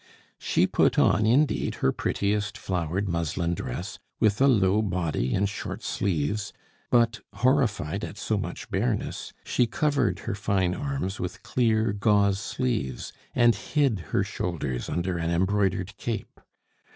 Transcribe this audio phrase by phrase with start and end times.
[0.39, 5.83] She put on, indeed, her prettiest flowered muslin dress, with a low body and short
[5.83, 6.53] sleeves;
[6.89, 13.13] but horrified at so much bareness, she covered her fine arms with clear gauze sleeves
[13.35, 16.41] and hid her shoulders under an embroidered cape.